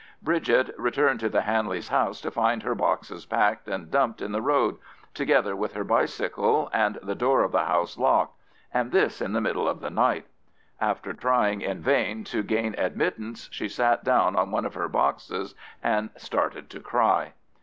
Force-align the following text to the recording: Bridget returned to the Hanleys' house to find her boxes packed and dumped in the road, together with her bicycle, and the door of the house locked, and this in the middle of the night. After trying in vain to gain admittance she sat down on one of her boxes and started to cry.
Bridget 0.19 0.71
returned 0.79 1.19
to 1.19 1.29
the 1.29 1.41
Hanleys' 1.43 1.89
house 1.89 2.21
to 2.21 2.31
find 2.31 2.63
her 2.63 2.73
boxes 2.73 3.23
packed 3.27 3.67
and 3.67 3.91
dumped 3.91 4.19
in 4.19 4.31
the 4.31 4.41
road, 4.41 4.77
together 5.13 5.55
with 5.55 5.73
her 5.75 5.83
bicycle, 5.83 6.71
and 6.73 6.97
the 7.03 7.13
door 7.13 7.43
of 7.43 7.51
the 7.51 7.65
house 7.67 7.99
locked, 7.99 8.35
and 8.73 8.91
this 8.91 9.21
in 9.21 9.33
the 9.33 9.41
middle 9.41 9.69
of 9.69 9.79
the 9.79 9.91
night. 9.91 10.25
After 10.79 11.13
trying 11.13 11.61
in 11.61 11.83
vain 11.83 12.23
to 12.23 12.41
gain 12.41 12.73
admittance 12.79 13.47
she 13.51 13.69
sat 13.69 14.03
down 14.03 14.35
on 14.35 14.49
one 14.49 14.65
of 14.65 14.73
her 14.73 14.89
boxes 14.89 15.53
and 15.83 16.09
started 16.17 16.71
to 16.71 16.79
cry. 16.79 17.33